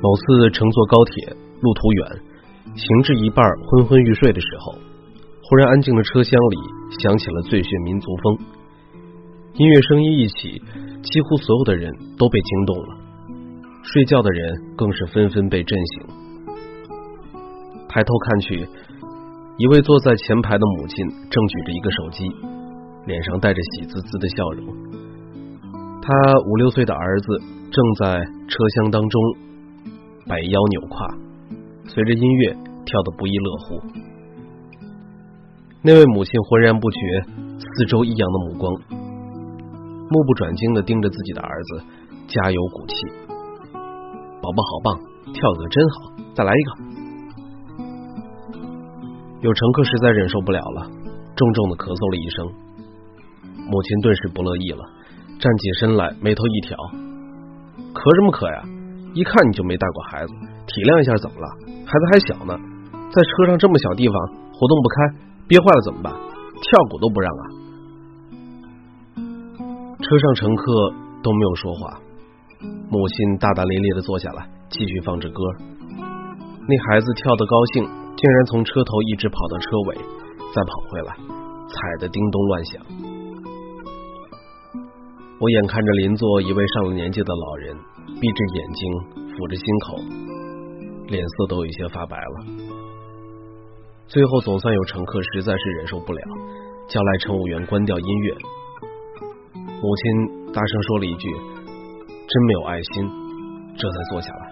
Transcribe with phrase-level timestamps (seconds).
[0.00, 2.06] 某次乘坐高铁，路途远，
[2.76, 4.72] 行至一半昏昏欲睡的时候，
[5.42, 6.56] 忽然安静的车厢里
[7.02, 8.38] 响起了最炫民族风，
[9.54, 10.62] 音乐声音一起，
[11.02, 12.96] 几乎所有的人都被惊动了，
[13.82, 16.02] 睡觉的人更是纷纷被震醒。
[17.88, 18.68] 抬头看去，
[19.56, 22.24] 一位坐在前排的母亲正举着一个手机，
[23.04, 24.64] 脸上带着喜滋滋的笑容，
[26.00, 26.12] 他
[26.46, 27.26] 五六岁的儿子
[27.72, 29.20] 正在车厢当中。
[30.28, 31.06] 摆腰扭胯，
[31.88, 32.52] 随着音乐
[32.84, 33.80] 跳得不亦乐乎。
[35.82, 36.98] 那位母亲浑然不觉
[37.58, 38.74] 四周异样的目光，
[40.10, 41.82] 目不转睛的盯着自己的儿子，
[42.26, 42.94] 加油鼓气
[44.42, 45.00] ：“宝宝好棒，
[45.32, 46.72] 跳得真好，再来一个。”
[49.40, 50.90] 有乘客实在忍受不了了，
[51.36, 52.52] 重重的咳嗽了一声。
[53.70, 54.84] 母亲顿时不乐意了，
[55.38, 56.76] 站起身来，眉头一挑
[57.94, 58.62] ：“咳什么咳呀？”
[59.14, 60.32] 一看你就没带过孩子，
[60.66, 61.48] 体谅一下怎么了？
[61.88, 62.52] 孩子还小呢，
[63.10, 64.14] 在车上这么小地方
[64.52, 64.96] 活动不开，
[65.48, 66.12] 憋坏了怎么办？
[66.12, 67.42] 跳舞都不让啊！
[70.02, 70.92] 车上乘客
[71.22, 71.98] 都没有说话，
[72.90, 75.42] 母亲大大咧咧的坐下来，继续放着歌。
[76.68, 77.84] 那孩子跳得高兴，
[78.16, 79.96] 竟然从车头一直跑到车尾，
[80.54, 82.82] 再跑回来，踩得叮咚乱响。
[85.40, 87.76] 我眼看着邻座一位上了年纪的老人。
[88.20, 88.82] 闭着眼睛，
[89.30, 89.94] 抚着心口，
[91.06, 92.36] 脸色都有些发白了。
[94.08, 96.20] 最后，总算有乘客实在是忍受不了，
[96.88, 98.36] 叫来乘务员关掉音乐。
[99.54, 101.30] 母亲大声说了一句
[102.10, 103.08] ：“真没有爱心。”
[103.78, 104.50] 这才坐下来。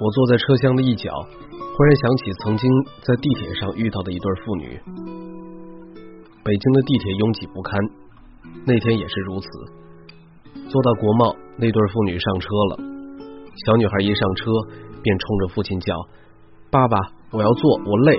[0.00, 2.70] 我坐在车厢的一角，忽然想起曾经
[3.02, 4.80] 在地铁上遇到的一对父女。
[6.42, 7.78] 北京的地铁拥挤不堪，
[8.64, 9.48] 那天也是如此。
[10.68, 12.78] 坐到国贸，那对父女上车了。
[13.66, 14.50] 小女孩一上车，
[15.02, 15.94] 便冲着父亲叫
[16.70, 16.98] ：“爸爸，
[17.30, 18.18] 我要坐，我累。”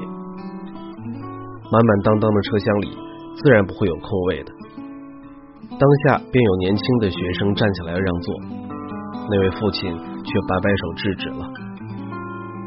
[1.71, 2.97] 满满当当的车厢里，
[3.35, 4.51] 自然不会有空位的。
[5.77, 8.35] 当下便有年轻的学生站起来让座，
[9.29, 11.51] 那位父亲却摆摆手制止了。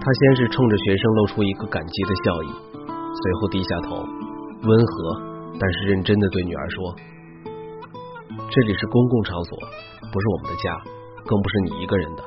[0.00, 2.48] 他先是冲着学生露出一个感激的笑意，
[2.86, 3.96] 随后低下头，
[4.62, 5.22] 温和
[5.58, 6.94] 但是认真的对女儿说。
[8.50, 9.58] 这里是公共场所，
[10.10, 10.80] 不是我们的家，
[11.26, 12.24] 更不是你一个人的。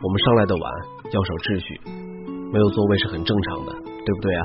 [0.00, 0.64] 我们上来的晚，
[1.12, 1.76] 要守秩序，
[2.50, 4.42] 没有座位是很正常的，对不对啊？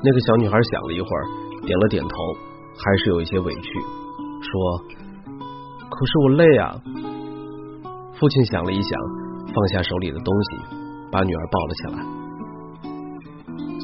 [0.00, 1.22] 那个小女孩想了一会儿，
[1.68, 2.16] 点了点头，
[2.80, 3.68] 还是有一些委屈，
[4.40, 4.52] 说
[5.92, 6.80] ：“可是我累啊。”
[8.16, 8.90] 父亲想了一想，
[9.52, 10.56] 放下手里的东西，
[11.12, 12.00] 把女儿抱了起来。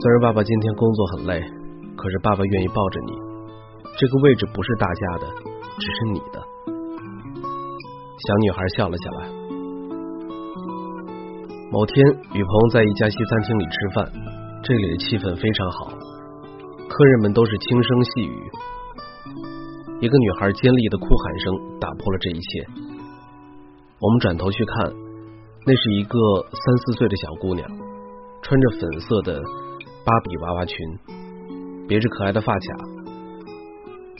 [0.01, 1.45] 虽然爸爸今天工作很累，
[1.95, 3.30] 可是爸爸愿意抱着你。
[3.97, 5.27] 这个位置不是大家的，
[5.79, 6.43] 只是你的。
[8.27, 9.29] 小女孩笑了起来。
[11.71, 14.13] 某天，雨鹏在一家西餐厅里吃饭，
[14.63, 15.93] 这里的气氛非常好，
[16.89, 18.51] 客人们都是轻声细语。
[20.01, 22.67] 一个女孩尖利的哭喊声打破了这一切。
[24.01, 24.93] 我们转头去看，
[25.67, 26.19] 那是一个
[26.51, 27.69] 三四岁的小姑娘，
[28.43, 29.41] 穿着粉色的
[30.05, 30.77] 芭比娃娃裙，
[31.87, 33.00] 别着可爱的发卡。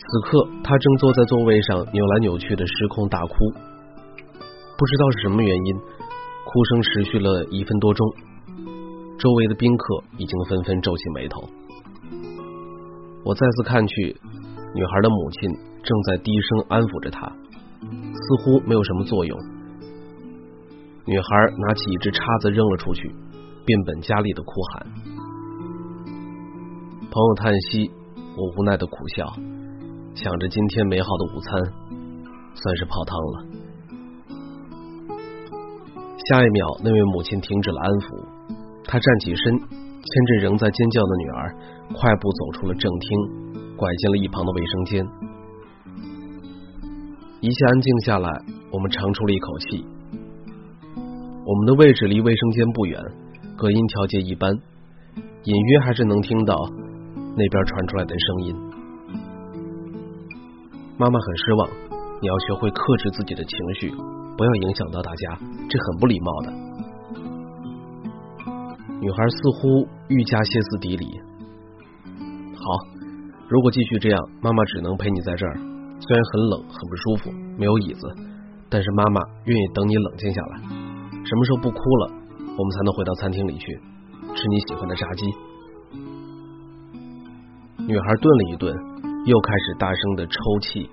[0.01, 3.35] 此刻，他正坐在座位上扭来扭去的失控大哭，
[4.77, 8.07] 不知道是什么原因，哭声持续了一分多钟。
[9.19, 11.43] 周围的宾客已经纷纷皱起眉头。
[13.23, 14.17] 我再次看去，
[14.75, 15.51] 女孩的母亲
[15.85, 19.39] 正在低声安抚着她，似乎没有什么作用。
[21.05, 21.27] 女孩
[21.69, 23.15] 拿起一只叉子扔了出去，
[23.67, 24.87] 变本加厉的哭喊。
[27.11, 27.91] 朋友叹息，
[28.35, 29.31] 我无奈的苦笑。
[30.15, 31.61] 想着今天美好的午餐
[32.55, 33.47] 算是泡汤了。
[36.29, 38.25] 下一秒，那位母亲停止了安抚，
[38.85, 41.55] 她站起身，牵着仍在尖叫的女儿，
[41.95, 45.07] 快步走出了正厅，拐进了一旁的卫生间。
[47.41, 48.31] 一切安静下来，
[48.71, 49.85] 我们长出了一口气。
[51.47, 53.01] 我们的位置离卫生间不远，
[53.57, 54.53] 隔音调节一般，
[55.45, 56.55] 隐约还是能听到
[57.35, 58.70] 那边传出来的声音。
[61.01, 61.71] 妈妈很失望，
[62.21, 63.89] 你要学会克制自己的情绪，
[64.37, 66.53] 不要影响到大家，这很不礼貌的。
[69.01, 71.07] 女孩似乎愈加歇斯底里。
[72.53, 72.63] 好，
[73.49, 75.57] 如果继续这样，妈妈只能陪你在这儿。
[75.57, 78.07] 虽然很冷，很不舒服，没有椅子，
[78.69, 80.59] 但是妈妈愿意等你冷静下来。
[81.25, 82.13] 什么时候不哭了，
[82.45, 83.73] 我们才能回到餐厅里去
[84.35, 85.25] 吃你喜欢的炸鸡。
[87.87, 88.91] 女孩顿了一顿。
[89.27, 90.33] 又开始大声的抽
[90.63, 90.91] 泣，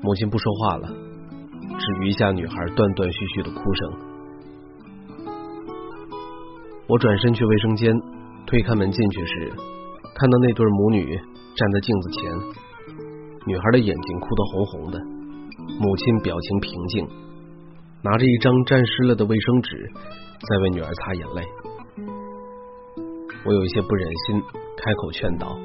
[0.00, 3.92] 母亲不说话了，只余下女孩断断续续的哭声。
[6.86, 7.92] 我转身去卫生间，
[8.46, 9.52] 推开门进去时，
[10.14, 11.16] 看到那对母女
[11.56, 12.32] 站在镜子前，
[13.46, 15.00] 女孩的眼睛哭得红红的，
[15.80, 17.08] 母亲表情平静，
[18.02, 19.90] 拿着一张沾湿了的卫生纸
[20.48, 21.42] 在为女儿擦眼泪。
[23.44, 24.40] 我有一些不忍心，
[24.76, 25.58] 开口劝导：“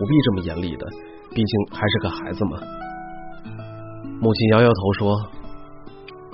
[0.00, 0.86] 不必这么严厉的，
[1.28, 2.56] 毕竟还是个孩子嘛。”
[4.18, 5.14] 母亲摇摇头说：“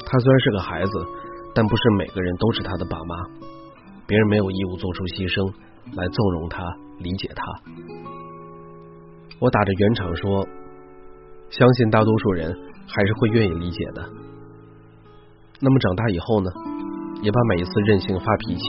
[0.07, 0.93] 他虽然是个孩子，
[1.53, 3.17] 但不是每个人都是他的爸妈，
[4.07, 5.53] 别人没有义务做出牺牲
[5.99, 6.63] 来纵容他、
[6.99, 7.43] 理解他。”
[9.43, 10.47] 我打着圆场说
[11.51, 12.55] ：“相信大多数人
[12.87, 14.09] 还是会愿意理解的。
[15.61, 16.51] 那么长大以后呢？
[17.23, 18.63] 也把每一次任性发脾气。”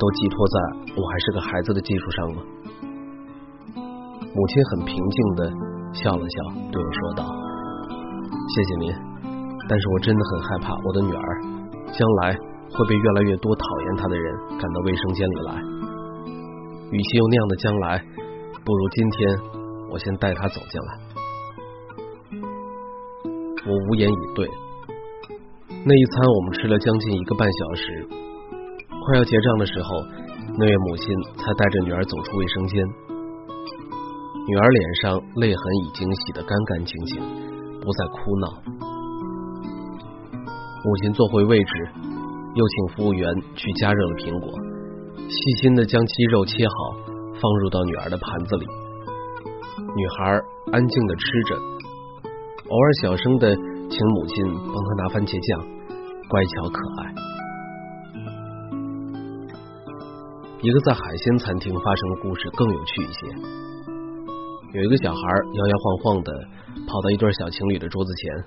[0.00, 0.56] 都寄托在
[0.96, 2.42] 我还是个孩子的基础上吗？
[4.32, 5.50] 母亲很平静的
[5.92, 6.36] 笑了笑，
[6.70, 7.24] 对我说道
[8.54, 8.94] ：“谢谢您，
[9.68, 11.42] 但是我真的很害怕我的女儿
[11.92, 12.38] 将来
[12.70, 15.54] 会被越来越多讨厌她的人赶到卫生间里来。
[16.92, 18.04] 与其有那样的将来，
[18.64, 19.38] 不如今天
[19.90, 20.90] 我先带她走进来。”
[23.66, 24.48] 我无言以对。
[25.68, 28.06] 那一餐我们吃了将近一个半小时。
[28.88, 29.88] 快要结账的时候，
[30.56, 33.09] 那位母亲才带着女儿走出卫生间。
[34.50, 37.22] 女儿脸上泪痕已经洗得干干净净，
[37.80, 38.48] 不再哭闹。
[40.82, 41.72] 母亲坐回位置，
[42.56, 44.50] 又请服务员去加热了苹果，
[45.28, 46.74] 细心的将鸡肉切好，
[47.40, 48.66] 放入到女儿的盘子里。
[49.94, 50.42] 女孩
[50.72, 54.34] 安静的吃着，偶尔小声的请母亲
[54.66, 55.62] 帮她拿番茄酱，
[56.28, 57.14] 乖巧可爱。
[60.60, 63.60] 一个在海鲜餐厅发生的故事更有趣一些。
[64.72, 65.20] 有一个小孩
[65.54, 66.32] 摇摇晃晃的
[66.86, 68.44] 跑到一对小情侣的桌子前，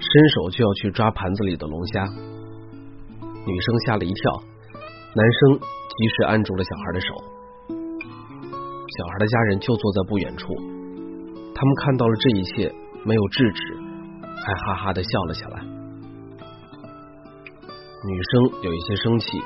[0.00, 2.06] 伸手就要去抓盘子里的龙虾。
[2.06, 4.42] 女生吓了一跳，
[5.14, 7.06] 男生及时按住了小孩的手。
[8.98, 10.54] 小孩的家人就坐在不远处，
[11.54, 12.74] 他们看到了这一切，
[13.04, 13.76] 没有制止，
[14.22, 15.62] 还哈哈的笑了起来。
[18.02, 19.38] 女生有一些生气。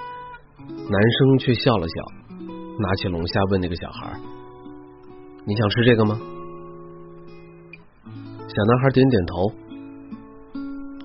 [0.66, 1.94] 男生却笑了笑，
[2.78, 4.18] 拿起龙虾问那个小孩
[5.46, 6.18] ：“你想吃这个吗？”
[8.48, 9.52] 小男孩点点头。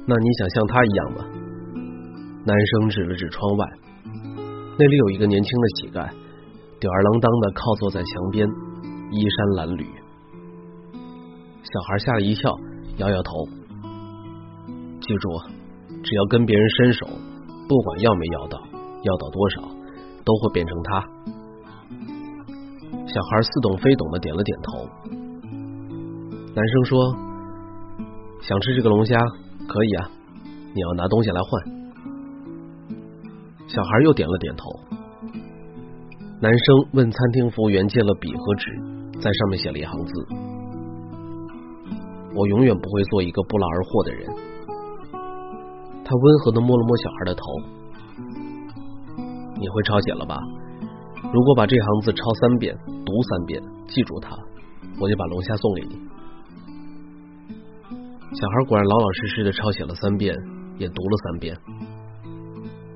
[0.06, 1.26] 那你想像他一样吗？
[2.46, 3.68] 男生指了指窗外，
[4.78, 6.10] 那里有一个年轻的乞丐，
[6.80, 8.48] 吊儿郎当的靠坐在墙边，
[9.12, 9.86] 衣衫褴褛。
[11.62, 12.52] 小孩吓了一跳，
[12.98, 13.46] 摇摇头。
[15.02, 15.30] 记住，
[16.02, 17.06] 只要跟别人伸手，
[17.68, 18.60] 不管要没要到。
[19.02, 19.62] 要到多少，
[20.26, 21.08] 都会变成他。
[23.10, 24.88] 小孩似懂非懂的点了点头。
[26.54, 27.16] 男生说
[28.42, 29.18] ：“想吃这个龙虾，
[29.68, 30.10] 可以啊，
[30.76, 31.80] 你要拿东西来换。”
[33.68, 34.64] 小孩又点了点头。
[36.40, 38.72] 男生问餐厅服务员借了笔和纸，
[39.20, 40.28] 在上面写了一行字
[42.38, 44.30] ：“我永远不会做一个不劳而获的人。”
[46.06, 47.42] 他温和的摸了摸小孩的头。
[49.60, 50.38] 你会抄写了吧？
[51.32, 54.36] 如果把这行字抄三遍，读三遍，记住它，
[55.00, 55.96] 我就把龙虾送给你。
[58.34, 60.36] 小孩果然老老实实的抄写了三遍，
[60.80, 61.56] 也读了三遍。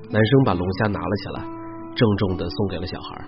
[0.10, 1.44] 男生把龙虾拿了起来，
[1.96, 3.24] 郑重的送给了小孩。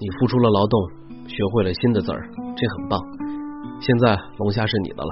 [0.00, 0.90] 你付出了劳动，
[1.26, 3.00] 学会了新的字儿，这很棒。
[3.80, 5.10] 现在龙虾是你的了。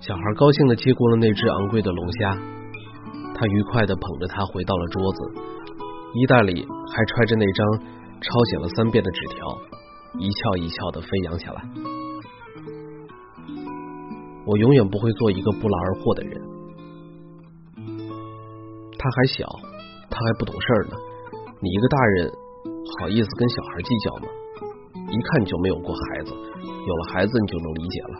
[0.00, 2.59] 小孩高兴的接过了那只昂贵的龙虾。
[3.40, 5.18] 他愉快的捧着它回到了桌子，
[6.12, 6.60] 衣袋里
[6.92, 7.66] 还揣着那张
[8.20, 9.58] 抄写了三遍的纸条，
[10.18, 11.64] 一翘一翘的飞扬起来。
[14.44, 16.38] 我永远不会做一个不劳而获的人。
[18.98, 19.46] 他还小，
[20.10, 20.96] 他还不懂事儿呢。
[21.62, 22.30] 你一个大人，
[23.00, 24.28] 好意思跟小孩计较吗？
[25.08, 28.14] 一看你就没有过孩子，有了孩子你就能理解了。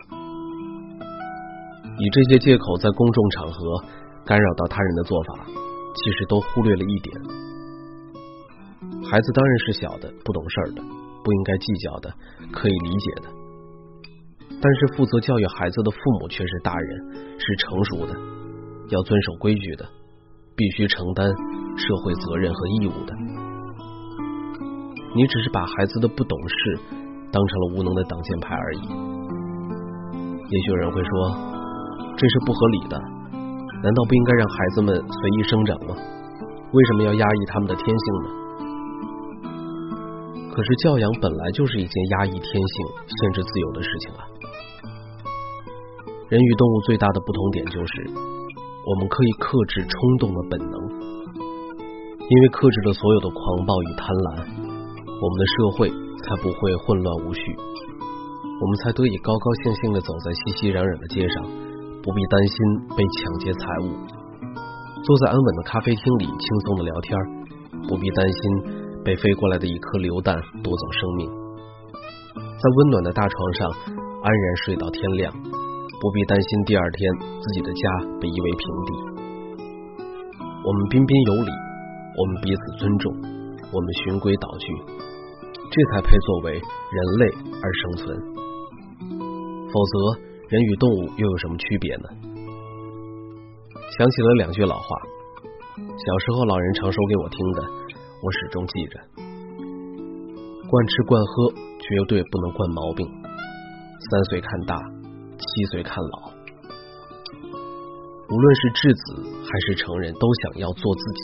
[1.99, 3.83] 以这些借口在公众场合。
[4.31, 5.43] 干扰到他人的做法，
[5.93, 7.13] 其实都忽略了一点：
[9.03, 10.81] 孩子当然是小的、不懂事儿的、
[11.21, 12.09] 不应该计较的、
[12.49, 13.23] 可以理解的。
[14.61, 18.15] 但是负责教育孩子的父母却是大人，是成熟的，
[18.87, 19.85] 要遵守规矩的，
[20.55, 21.27] 必须承担
[21.75, 23.13] 社会责任和义务的。
[25.13, 26.79] 你只是把孩子的不懂事
[27.33, 28.79] 当成了无能的挡箭牌而已。
[28.79, 31.35] 也许有人会说，
[32.15, 33.10] 这是不合理的。
[33.83, 35.95] 难道不应该让孩子们随意生长吗？
[36.71, 38.29] 为什么要压抑他们的天性呢？
[40.53, 44.21] 可是教养本来就是一件压抑天性、限制自由的事情啊！
[46.29, 48.05] 人与动物最大的不同点就是，
[48.85, 50.75] 我们可以克制冲动的本能，
[51.35, 54.45] 因为克制了所有的狂暴与贪婪，
[55.07, 57.41] 我们的社会才不会混乱无序，
[58.61, 61.43] 我们才得以高高兴兴的走在熙熙攘攘的街上，
[62.03, 62.55] 不必担心
[62.97, 63.93] 被抢劫财物，
[65.05, 67.15] 坐在安稳的咖啡厅里轻松的聊天，
[67.87, 68.41] 不必担心
[69.05, 71.29] 被飞过来的一颗榴弹夺走生命，
[72.33, 73.69] 在温暖的大床上
[74.23, 75.33] 安然睡到天亮。
[76.01, 77.81] 不必担心第二天自己的家
[78.19, 78.89] 被夷为平地。
[80.65, 81.51] 我们彬彬有礼，
[82.17, 83.13] 我们彼此尊重，
[83.71, 84.65] 我们循规蹈矩，
[85.69, 87.29] 这才配作为人类
[87.61, 88.17] 而生存。
[89.69, 92.09] 否则，人与动物又有什么区别呢？
[93.97, 94.85] 想起了两句老话，
[95.79, 97.63] 小时候老人常说给我听的，
[98.21, 98.99] 我始终记着：
[100.67, 103.07] 惯吃惯喝，绝对不能惯毛病。
[104.11, 104.75] 三岁看大。
[105.41, 106.29] 七岁看老，
[108.29, 111.21] 无论是稚子还是成人，都想要做自己。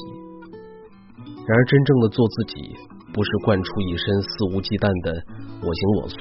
[1.45, 2.73] 然而，真正的做自己，
[3.13, 5.13] 不是惯出一身肆无忌惮的
[5.61, 6.17] 我行我素、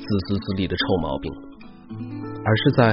[0.00, 1.28] 私自利的臭毛病，
[2.44, 2.92] 而是在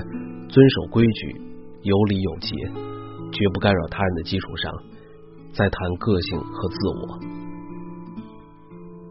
[0.49, 1.41] 遵守规矩、
[1.81, 2.49] 有礼有节、
[3.31, 4.73] 绝不干扰他人的基础上，
[5.53, 7.19] 再谈个性和自我。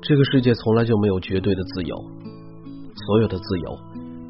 [0.02, 1.96] 这个世界从来就没有绝对的自由，
[3.06, 3.78] 所有的自由。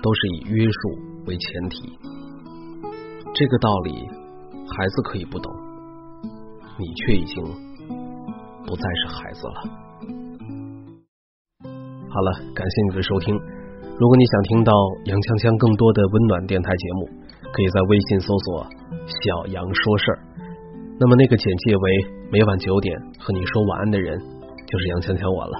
[0.02, 0.80] 都是以约束
[1.26, 1.98] 为前提，
[3.34, 3.92] 这个道理
[4.68, 5.52] 孩子可以不懂，
[6.78, 7.42] 你却已经
[8.64, 9.54] 不再是孩子了。
[12.08, 13.34] 好了，感谢你的收听。
[13.98, 14.72] 如果你想听到
[15.04, 17.08] 杨锵锵更多的温暖电台节目，
[17.48, 18.68] 可以在微信搜索
[19.08, 20.18] “小杨说事儿”。
[21.00, 21.84] 那么那个简介为
[22.28, 25.56] 每晚九点和你说晚安的人，就是杨锵锵我了。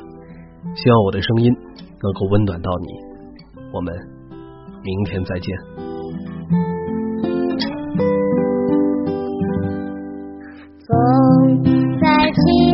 [0.77, 1.53] 希望我的声音
[2.03, 2.89] 能够温暖到你。
[3.73, 3.93] 我们。
[4.87, 5.51] 明天再见。
[10.87, 11.65] 风
[12.01, 12.66] 在清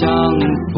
[0.00, 0.75] tongue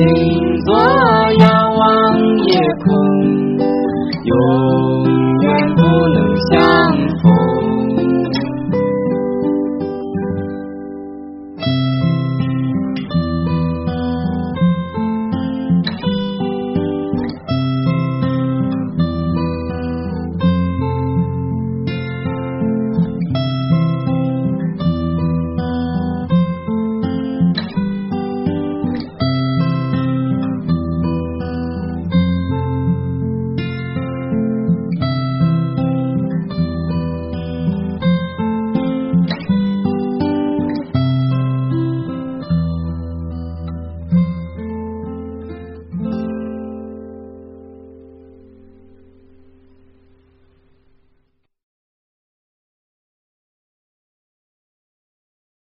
[0.00, 0.39] see.